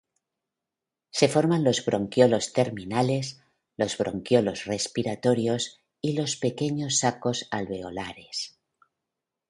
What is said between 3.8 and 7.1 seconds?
bronquiolos respiratorios y los pequeños